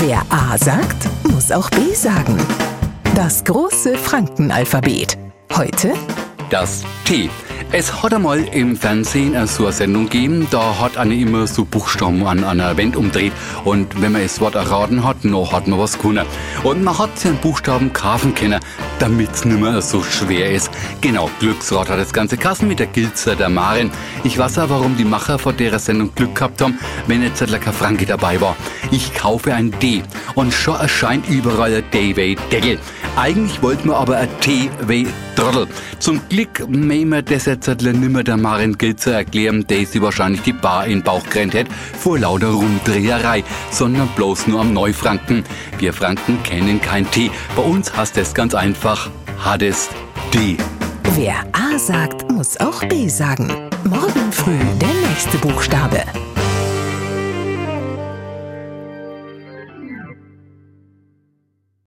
[0.00, 2.36] Wer A sagt, muss auch B sagen.
[3.16, 5.18] Das große Frankenalphabet.
[5.56, 5.92] Heute
[6.50, 7.28] Das T.
[7.72, 12.24] Es hat einmal im Fernsehen so eine Sendung gegeben, da hat eine immer so Buchstaben
[12.26, 13.32] an einer Wand umdreht
[13.64, 16.24] und wenn man das Wort erraten hat, noch hat man was gewonnen.
[16.62, 18.60] Und man hat sich einen Buchstaben kaufen können,
[19.00, 20.70] damit es nicht mehr so schwer ist.
[21.02, 23.90] Genau, Glücksrad hat das ganze Kassen mit der Gilzer der Maren.
[24.24, 26.78] Ich weiß auch, warum die Macher vor der Sendung Glück gehabt haben,
[27.08, 28.56] wenn jetzt kein Franke dabei war.
[28.90, 30.02] Ich kaufe ein D
[30.34, 32.78] und schon erscheint überall ein D wie Deckel.
[33.16, 35.06] Eigentlich wollten wir aber ein T wie
[35.36, 35.66] Trottel.
[35.98, 40.42] Zum Glück mögen wir das jetzt halt nimmer der Maren Gilzer erklären, der sie wahrscheinlich
[40.42, 41.66] die Bar in den Bauch gerannt hat,
[41.98, 45.44] vor lauter Rumdreherei, sondern bloß nur am Neufranken.
[45.78, 47.30] Wir Franken kennen kein T.
[47.56, 49.90] Bei uns heißt es ganz einfach, hat es
[50.32, 50.56] D.
[51.14, 53.48] Wer A sagt, muss auch B sagen.
[53.84, 56.04] Morgen früh der nächste Buchstabe.